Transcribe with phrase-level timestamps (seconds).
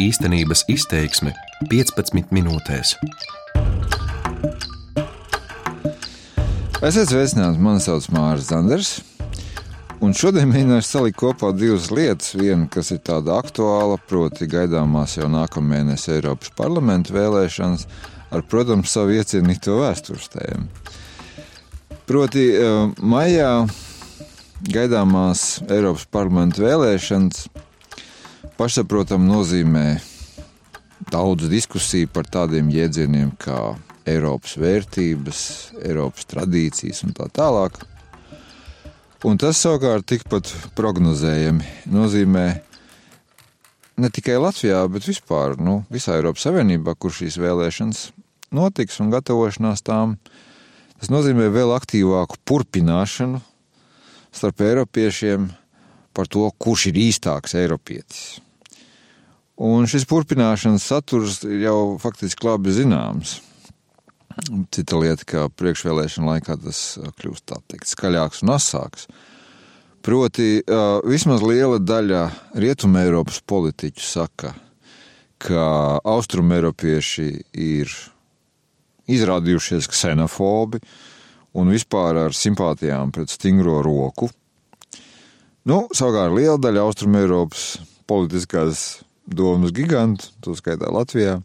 [0.00, 1.30] Īstenības izteiksme
[1.70, 2.96] 15 minūtēs.
[6.84, 8.90] Esiet sveicināti, mani sauc Mārcis Zanders.
[10.04, 12.34] Un šodien mēģināšu salikt kopā divas lietas.
[12.36, 17.86] Viena, kas ir tāda aktuāla, proti, gaidāmās jau nākamā mēneša Eiropas parlamenta vēlēšanas,
[18.34, 20.68] ar, protams, savu iecienīto vēstures tēmu.
[22.04, 23.54] Proti, eh, maijā
[24.68, 27.46] gaidāmās Eiropas parlamenta vēlēšanas
[28.58, 29.98] pašsaprotam nozīmē
[31.10, 33.74] daudz diskusiju par tādiem jēdzieniem kā
[34.08, 35.40] Eiropas vērtības,
[35.82, 37.80] Eiropas tradīcijas un tā tālāk.
[39.24, 42.44] Un tas savukārt tikpat prognozējami nozīmē
[43.96, 48.04] ne tikai Latvijā, bet vispār nu, visā Eiropas Savienībā, kur šīs vēlēšanas
[48.54, 50.18] notiks un gatavošanās tām.
[51.00, 53.40] Tas nozīmē vēl aktīvāku turpināšanu
[54.34, 55.48] starp Eiropiešiem
[56.14, 58.38] par to, kurš ir īstāks Eiropietis.
[59.54, 63.36] Un šis turpināšanas saturs ir jau faktiski labi zināms.
[64.74, 66.80] Cita lieta, ka priekšvēlēšana laikā tas
[67.20, 69.06] kļūst tā teikt skaļāks un asāks.
[70.04, 70.58] Proti,
[71.06, 72.24] vismaz liela daļa
[72.60, 74.50] Rietumē Eiropas politiķu saka,
[75.38, 75.62] ka
[76.02, 77.28] Austrumēropieši
[77.62, 77.94] ir
[79.08, 80.82] izrādījušies ksenofobi
[81.54, 84.28] un vispār ar simpātijām pret stingro roku.
[85.64, 87.62] Nu, savukārt liela daļa Austrumēropas
[88.04, 88.80] politiskās
[89.24, 91.38] domas gigantu, to skaitā Latvijā,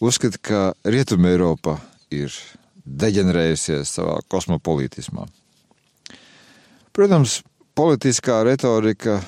[0.00, 1.76] uzskata, ka Rietumē Eiropa
[2.08, 2.32] ir
[2.88, 5.26] deģenerējusies savā kosmopolītismā.
[6.96, 7.42] Protams,
[7.76, 9.20] politiskā retorika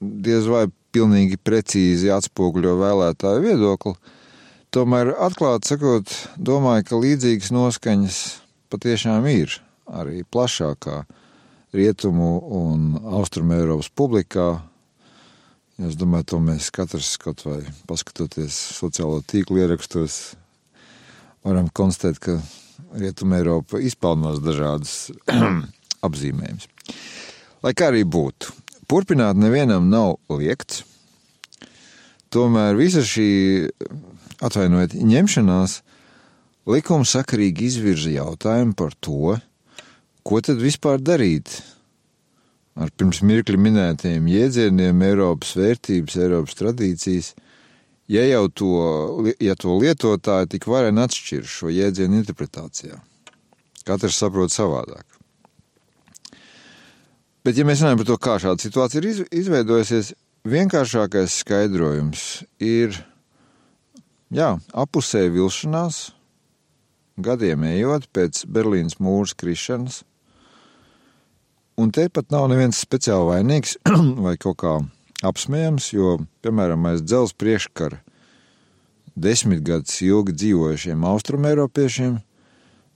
[0.00, 3.96] diez vai pilnīgi precīzi atspoguļo vēlētāju viedokli,
[4.68, 8.24] tomēr atklāti sakot, domāju, ka līdzīgas noskaņas
[8.68, 11.06] patiešām ir arī plašākā
[11.76, 12.88] rietumu un
[13.18, 14.48] austrumu Eiropas publikā.
[15.76, 20.36] Es domāju, to mēs katrs kaut vai paskatoties sociālo tīklu ierakstos,
[21.44, 22.38] varam konstatēt, ka
[22.96, 25.10] Rietumē Eiropa izpelnās dažādas
[26.06, 26.68] apzīmējumus.
[27.64, 28.52] Lai kā arī būtu,
[28.88, 30.84] turpināt nevienam nav liekts.
[32.32, 33.28] Tomēr visa šī,
[34.44, 35.80] atvainojiet, ņemšanās
[36.70, 39.36] likumsakarīgi izvirza jautājumu par to,
[40.26, 41.60] ko tad vispār darīt
[42.76, 47.32] ar pirms mirkli minētajiem jēdzieniem, Eiropas vērtības, Eiropas tradīcijas–
[48.08, 48.72] ja jau to,
[49.42, 52.98] ja to lietotāji tik vareni atšķir šo jēdzienu interpretācijā.
[53.86, 55.04] Katrs saprot savādāk.
[57.46, 60.14] Bet, ja mēs runājam par to, kā šāda situācija ir izveidojusies,
[60.46, 62.24] vienkāršākais skaidrojums
[62.62, 62.96] ir
[64.34, 66.00] jā, apusēja vilšanās,
[67.22, 70.02] gadiem ejot pēc Berlīnas mūža krišanas.
[71.76, 73.76] Un te pat nav neviens speciāli vainīgs
[74.24, 74.76] vai kaut kā
[75.26, 78.00] apsmējams, jo, piemēram, aiz dzelzs priekškara
[79.16, 82.18] desmitgadus ilgi dzīvojušiem austrumēropiešiem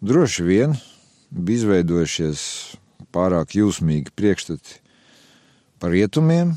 [0.05, 0.77] droši vien
[1.31, 2.43] bija izveidojušies
[3.15, 4.79] pārāk jūsmīgi priekšstati
[5.81, 6.55] par rietumiem,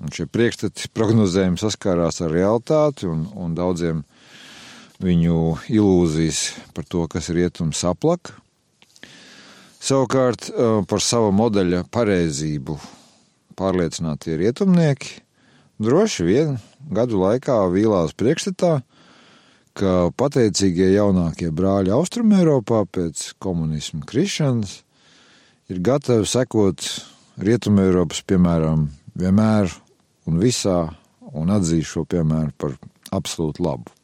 [0.00, 4.04] un šie priekšstati prognozējumi saskārās ar realitāti, un, un daudziem
[5.04, 6.42] viņu ilūzijas
[6.74, 8.36] par to, kas rietums saplaka.
[9.88, 10.50] Savukārt
[10.90, 12.74] par savu modeļa pareizību
[13.56, 15.22] pārliecinātie rietumnieki
[15.80, 16.58] droši vien
[16.92, 18.82] gadu laikā vīlās priekšstatā,
[19.78, 24.82] ka pateicīgie jaunākie brāļi Austrumēropā pēc komunismu krišanas
[25.72, 26.84] ir gatavi sekot
[27.38, 29.72] Rietumēropas piemēram vienmēr
[30.28, 30.80] un visā
[31.32, 32.76] un atzīst šo piemēru par
[33.14, 33.97] absolūti labu.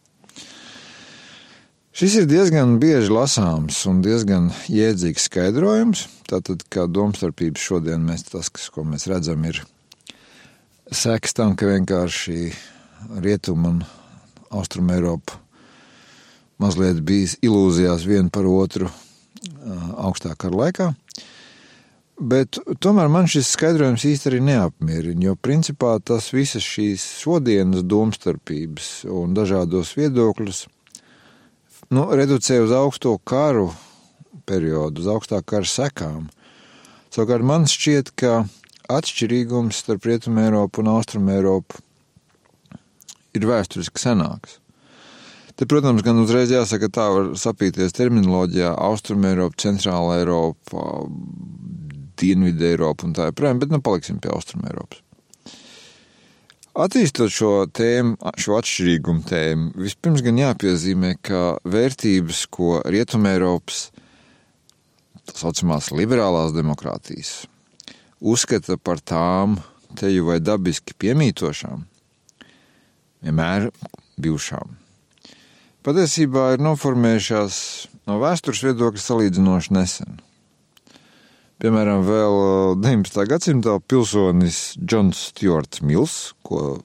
[1.95, 6.01] Šis ir diezgan bieži lasāms un diezgan jēdzīgs skaidrojums.
[6.27, 9.61] Tātad, kā domstarpības šodien mēs tas, kas, ko mēs redzam, ir
[10.91, 12.51] seks tam, ka vienkārši
[13.23, 13.79] Rietum un
[14.51, 15.39] Austrum Eiropa
[16.59, 18.91] mazliet bijis ilūzijās vien par otru
[19.95, 20.91] augstā kara laikā.
[22.19, 29.05] Bet tomēr man šis skaidrojums īsti arī neapmierina, jo principā tas visas šīs šodienas domstarpības
[29.15, 30.67] un dažādos viedokļus
[31.91, 33.71] nu, reducē uz augsto karu
[34.49, 36.29] periodu, uz augstā kara sekām.
[37.15, 38.45] Savukārt man šķiet, ka
[38.93, 41.81] atšķirīgums starp Rietumu Eiropu un Austrumu Eiropu
[43.35, 44.59] ir vēsturiski senāks.
[45.55, 51.07] Te, protams, gan uzreiz jāsaka, tā var sapīties terminoloģijā- Austruma Eiropa, Centrāla Eiropa,
[52.19, 55.03] Dienvidu Eiropa un tā joprojām, bet nu paliksim pie Austruma Eiropas.
[56.75, 63.85] Attīstot šo tēmu, šo atšķirīgumu tēmu, vispirms gan jāpiezīmē, ka vērtības, ko Rietumēropas
[65.25, 67.45] tā saucamās liberālās demokrātijas
[68.25, 69.59] uzskata par tām,
[69.95, 71.85] teju vai dabiski piemītošām,
[73.23, 73.69] vienmēr
[74.19, 74.75] bijušām.
[75.85, 77.57] Patiesībā ir noformējušās
[78.09, 80.24] no vēstures viedokļa salīdzinoši nesen.
[81.63, 82.37] Piemēram, vēl
[82.83, 83.21] 19.
[83.31, 86.81] gadsimtā pilsonis Džons Stjorts Mills, ko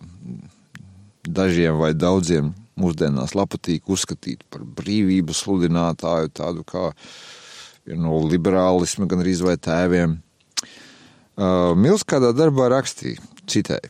[1.25, 6.91] dažiem vai daudziem mūsdienās patīk uzskatīt par brīvību sludinātāju, tādu kā
[7.97, 10.19] no liberālisma, gan arī vai tēviem.
[11.39, 13.17] Uh, Mils kādā darbā rakstīja,
[13.49, 13.89] citēji: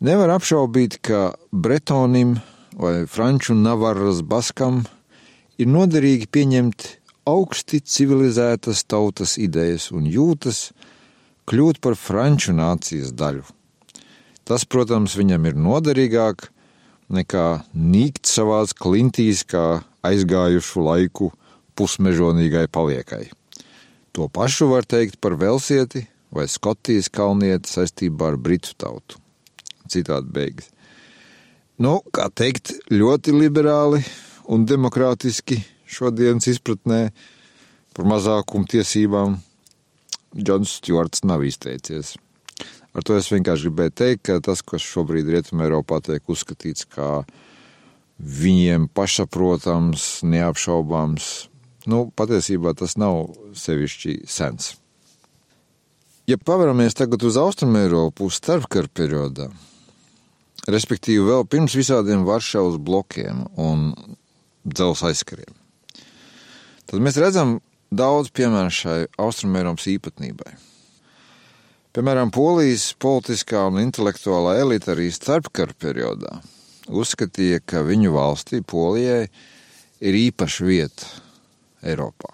[0.00, 2.38] Nevar apšaubīt, ka Bretonim
[2.72, 4.86] vai Franču Navaras Baskam
[5.58, 6.97] ir noderīgi pieņemt
[7.28, 10.70] augsti civilizētas tautas idejas un jūtas,
[11.48, 13.44] kļūt par franču nācijas daļu.
[14.48, 16.48] Tas, protams, viņam ir noderīgāk
[17.12, 17.46] nekā
[17.76, 21.32] nīkt savās klintīs, kā aizgājušu laiku
[21.76, 23.26] pusmežonīgai paliekai.
[24.16, 29.20] To pašu var teikt par Velsieti vai Skotijas kalnieti saistībā ar Britu tautu.
[29.88, 30.68] Citādi beigas.
[31.78, 34.02] Nu, kā teikt, ļoti liberāli
[34.50, 37.08] un demokrātiski šodienas izpratnē
[37.96, 39.38] par mazākumu tiesībām
[40.36, 42.16] Džons Stjorts nav izteicies.
[42.96, 47.22] Ar to es vienkārši gribēju teikt, ka tas, kas šobrīd Rietumē Eiropā tiek uzskatīts kā
[48.18, 51.48] viņiem pašsaprotams, neapšaubāms,
[51.88, 54.74] nu, patiesībā tas nav sevišķi sens.
[56.28, 59.46] Ja paveramies tagad uz Austrumēropu, starpkara periodā,
[60.68, 63.92] respektīvi vēl pirms visādiem Varšavas blokiem un
[64.68, 65.54] dzelzceļa aizkariem,
[66.88, 67.58] tad mēs redzam
[67.94, 70.56] daudz piemēru šai Austrumēropas īpatnībai.
[71.96, 76.38] Piemēram, Polijas politiskā un intelektuālā elite arī starpkara periodā
[76.88, 79.28] uzskatīja, ka viņu valstī, Polijai,
[80.00, 81.08] ir īpaša vieta
[81.84, 82.30] Eiropā.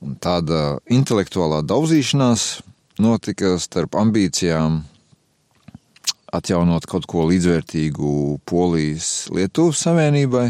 [0.00, 2.46] Un tāda intelektuālā daudzīšanās
[3.00, 4.80] notika starp ambīcijām
[6.32, 10.46] atjaunot kaut ko līdzvērtīgu Polijas-Lietuvas savienībai,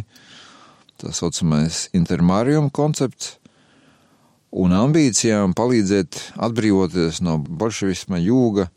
[1.00, 3.36] tā saucamais intermārium koncepts,
[4.50, 8.68] un ambīcijām palīdzēt atbrīvoties no bolševisma jūga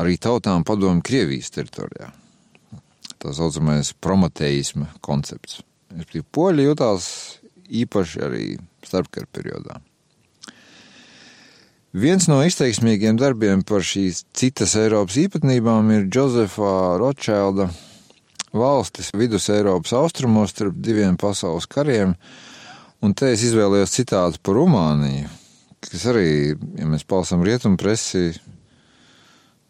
[0.00, 2.12] arī tautām padomu Krievijas teritorijā.
[3.22, 5.60] Tā saucamais promoteisma koncepts.
[6.32, 7.06] Poļi jutās
[7.68, 8.44] īpaši arī
[8.84, 9.78] starpkara periodā.
[11.92, 17.68] Viens no izteiksmīgiem darbiem par šīs citas Eiropas īpatnībām ir Džozefa Rothschilda
[18.52, 22.16] valstis vidus Eiropas austrumos starp diviem pasaules kariem,
[23.02, 25.26] Un te es izvēlējos citātu par Rumāniju,
[25.82, 28.28] kas arī, ja mēs palasām rietumu presi,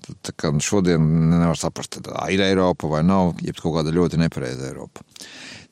[0.05, 1.00] tad kā šodien
[1.31, 5.00] nevar saprast, tā ir Eiropa vai nav, jeb kaut kāda ļoti nepareiza Eiropa.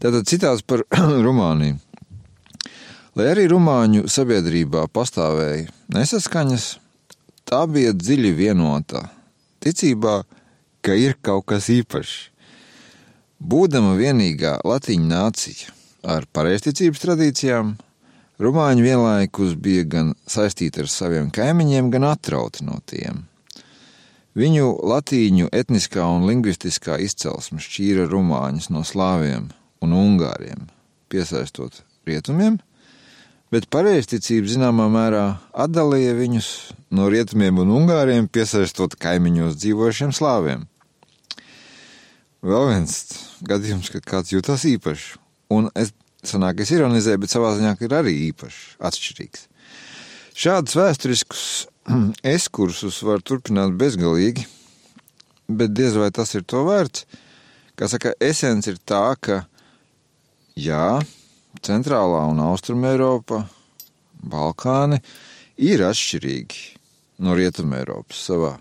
[0.00, 0.86] Tātad citāts par
[1.26, 1.76] Rumāniju.
[3.20, 6.72] Lai arī Rumāņu sabiedrībā pastāvēja nesaskaņas,
[7.44, 9.04] tā bija dziļi vienota
[9.60, 10.22] ticībā,
[10.80, 12.29] ka ir kaut kas īpašs.
[13.40, 15.70] Būdama vienīgā latīņa nācija,
[16.04, 17.70] ar pareizticības tradīcijām,
[18.36, 23.22] rumāņi vienlaikus bija gan saistīti ar saviem kaimiņiem, gan atrauti no tiem.
[24.36, 29.48] Viņu latīņu etniskā un lingvistiskā izcelsme šķīra rumāņus no slāviem
[29.80, 30.68] un ungāriem,
[31.08, 32.60] piesaistot rietumiem,
[33.48, 35.24] bet pareizticība zināmā mērā
[35.56, 36.52] atdalīja viņus
[36.92, 40.68] no rietumiem un ungāriem, piesaistot kaimiņos dzīvojušiem slāviem.
[42.44, 45.18] Vēl viens gadījums, kad kāds jūtas īpaši
[45.50, 45.90] Un es
[46.22, 49.46] sanāk, es ironizēju, bet savā ziņā ir arī īpašs, atšķirīgs.
[50.40, 51.46] Šādus vēsturiskus
[52.36, 54.46] eskursus var turpināt bezgalīgi,
[55.50, 57.06] bet diez vai tas ir to vērts.
[57.74, 59.40] Kā saka, esence ir tā, ka
[60.54, 61.00] jā,
[61.66, 63.42] centrālā un austruma Eiropa,
[64.20, 65.00] Balkāni
[65.58, 66.76] ir atšķirīgi
[67.24, 68.52] no rietuma Eiropas savā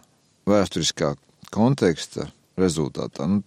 [0.49, 1.13] vēsturiskā
[1.53, 3.27] konteksta rezultātā.
[3.29, 3.43] Nu,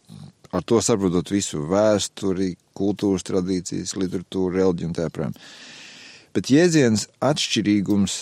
[0.53, 5.35] ar to saprotot visu vēsturi, kultūras tradīcijas, literatūru, reliģiju un tā joprojām.
[6.33, 8.19] Bet jēdziens atšķirīgums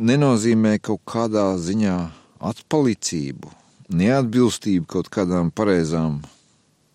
[0.00, 1.96] nenozīmē kaut kādā ziņā
[2.42, 3.52] atpalicību,
[3.92, 6.20] neatbilstību kaut kādām pareizām,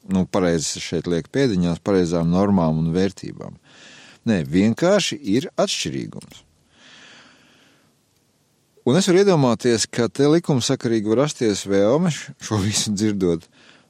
[0.09, 3.57] nu, pareizes šeit liek pēdiņās, pareizām normām un vērtībām.
[4.27, 6.43] Nē, vienkārši ir atšķirīgums.
[8.87, 13.43] Un es varu iedomāties, ka te likumsakarīgi var rasties vēlme šo visu dzirdot,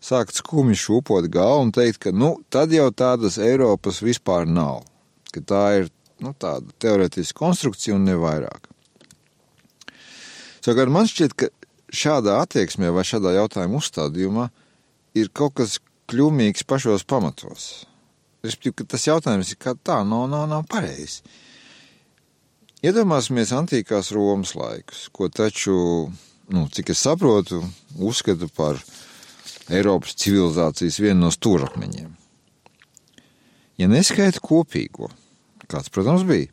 [0.07, 4.85] sākt skumji šūpot galvu un teikt, ka nu, tad jau tādas Eiropas vispār nav.
[5.33, 5.89] Ka tā ir
[6.23, 8.69] nu, tāda teorētiska konstrukcija un ne vairāk.
[10.63, 11.51] Savukārt man šķiet, ka
[11.93, 14.47] šādā attieksmē vai šādā jautājuma uzstādījumā
[15.17, 15.77] ir kaut kas
[16.11, 17.85] kļūmīgs pašos pamatos.
[18.45, 21.23] Respektīvi, ka tas jautājums ir kā tā, nav, nav, nav pareizi.
[22.85, 25.75] Iedomāsimies antīkās Romas laikus, ko taču
[26.53, 27.63] nu, cik es saprotu,
[27.97, 28.79] uzskata par
[29.67, 32.11] Eiropas civilizācijas vienu no stūrakmeņiem.
[33.77, 35.09] Ja neskaita kopīgo,
[35.69, 36.47] kāds, protams, bija,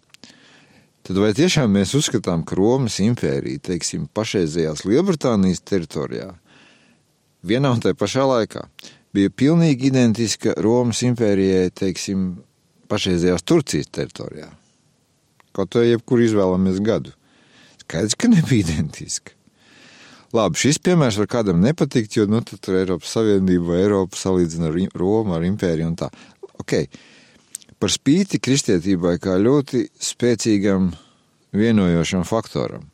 [1.06, 6.32] tad vai tiešām mēs uzskatām, ka Romas impērija, teiksim, pašreizējās Lielbritānijas teritorijā,
[7.46, 8.66] vienā un tajā pašā laikā
[9.14, 12.26] bija pilnīgi identiska Romas impērijai, teiksim,
[12.90, 14.50] pašreizējās Turcijas teritorijā?
[15.54, 17.14] Kaut vai jebkur izvēlamies gadu.
[17.84, 19.36] Skaidrs, ka nebija identiska.
[20.34, 24.78] Labi, šis piemērs var kādam nepatikt, jo nu, tur Eiropas Savienība vai Eiropa salīdzina ar
[24.98, 26.08] Romu, ar impēriju un tā.
[26.58, 26.88] Okay.
[27.78, 30.90] Par spīti kristietībai kā ļoti spēcīgam
[31.54, 32.88] vienojošam faktoram.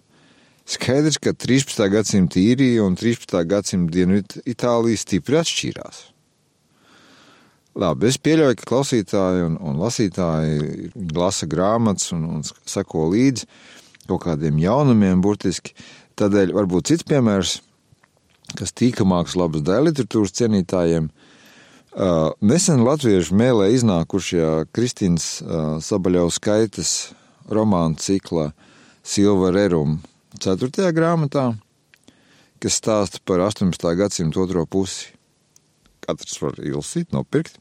[0.69, 1.81] Skaidrs, ka 13.
[1.91, 3.33] gadsimta īrija un 13.
[3.49, 6.03] gadsimta Dienvidu Itālija stipri atšķīrās.
[7.81, 13.49] Labi, es pieļauju, ka klausītāji un, un lasītāji lasa grāmatas un, un sako līdzi
[14.11, 15.75] kaut kādiem jaunumiem, burtiski.
[16.21, 17.55] Tādēļ varbūt cits piemērs,
[18.59, 21.07] kas tīkamāks labas dēļ literatūras cienītājiem.
[21.91, 26.93] Uh, nesen latviešu mēlē iznākušajā Kristīnas uh, Sabaļauskaitas
[27.51, 28.51] romāna cikla
[29.03, 29.97] Silva Rerum
[30.39, 30.93] 4.
[30.95, 31.49] grāmatā,
[32.63, 33.89] kas stāsta par 18.
[33.99, 35.09] gadsimta otro pusi.
[36.05, 37.57] Katrs var ilsīt, nopirkt.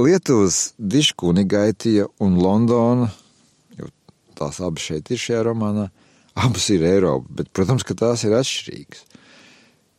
[0.00, 3.12] Lietuvas Diškūni Gaitija un Londona,
[3.78, 3.92] jo
[4.34, 5.90] tās abas šeit ir šajā romānā,
[6.34, 9.04] Abas ir Eiropa, bet, protams, ka tās ir atšķirīgas.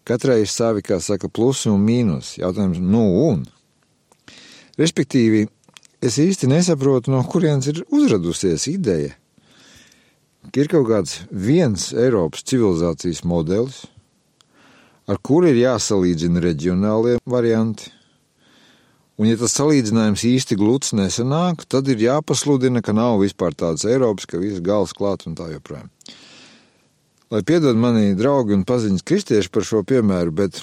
[0.06, 2.36] Katrai ir savi, kā saka, plusi un mīnus.
[2.38, 3.46] Jautājums, nu un?
[4.78, 5.46] Respektīvi,
[6.04, 9.16] es īsti nesaprotu, no kurienes ir uzradusies ideja,
[10.52, 13.86] ka ir kaut kāds viens Eiropas civilizācijas modelis,
[15.08, 17.95] ar kuru ir jāsalīdzina reģionālie varianti.
[19.16, 24.28] Un, ja tas salīdzinājums īsti gluds nesanāk, tad ir jāpasludina, ka nav vispār tādas Eiropas,
[24.28, 25.88] ka viss gals klāt un tā joprojām.
[27.32, 30.60] Lai piedod mani draugi un paziņas kristieši par šo piemēru, bet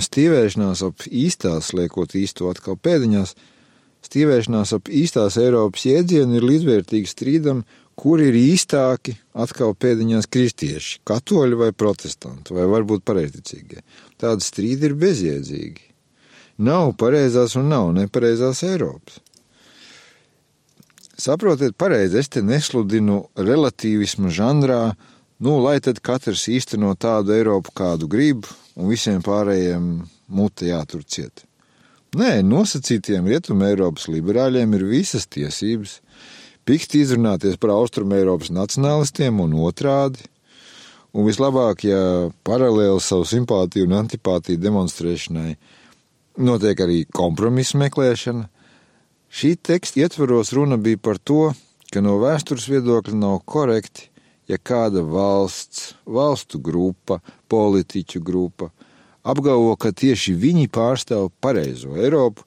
[0.00, 3.34] stīvēšanās ap īstās, liekot īsto atkal pēdiņās,
[4.06, 7.64] stīvēšanās ap īstās Eiropas jēdzienu ir līdzvērtīgi strīdam,
[8.00, 13.82] kur ir īstāki atkal pēdiņās kristieši, katoļi vai protestanti, vai varbūt pareizticīgie.
[14.20, 15.89] Tādi strīdi ir bezjēdzīgi.
[16.60, 19.20] Nav pareizās un nav nepareizās Eiropas.
[21.20, 24.82] Saprotiet, pareizi, es te nesludinu relatīvismu žanrā,
[25.40, 28.44] Nu, lai tad katrs īsteno tādu Eiropu, kādu grib,
[28.76, 29.86] un visiem pārējiem
[30.36, 31.46] mute jātur ciet.
[32.20, 35.96] Nē, nosacītiem Rietumē Eiropas liberāļiem ir visas tiesības
[36.68, 40.20] pikti izrunāties par Austrum Eiropas nacionālistiem un otrādi,
[41.16, 42.02] un vislabāk, ja
[42.44, 45.54] paralēli savu simpātiju un antipātiju demonstrēšanai
[46.40, 48.48] notiek arī kompromisu meklēšana.
[49.30, 51.52] Šī teksta ietvaros runa bija par to,
[51.92, 54.10] ka no vēstures viedokļa nav korekti
[54.50, 57.20] ja kāda valsts, valstu grupa,
[57.50, 58.70] politiķu grupa
[59.22, 62.46] apgalvo, ka tieši viņi pārstāv pareizo Eiropu,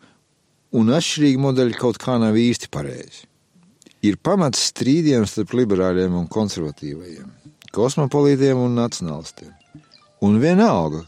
[0.73, 3.27] un atšķirīgi modeļi kaut kā nav īsti pareizi.
[4.03, 7.29] Ir pamats strīdiem starp liberāļiem un konservatīvajiem,
[7.75, 9.53] kosmopolītiem un nacionālistiem.
[10.25, 11.03] Un vienalga,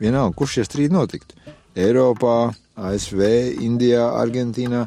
[0.00, 1.34] vienalga kur šie strīdi notiktu-
[1.78, 2.50] Eiropā,
[2.80, 3.20] ASV,
[3.62, 4.86] Indijā, Argentīnā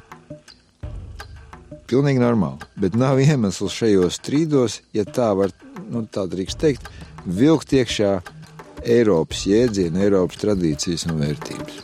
[1.94, 2.66] Pilnīgi normāli.
[2.80, 5.52] Bet nav iemesls šajos strīdos, ja tā var,
[5.92, 6.88] nu, tā drīkst teikt,
[7.28, 8.16] vilkt iekšā
[8.96, 11.82] Eiropas jēdzienu, Eiropas tradīcijas un vērtības.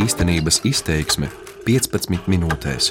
[0.00, 1.30] Īstenības izteiksme
[1.68, 2.90] 15 minūtēs.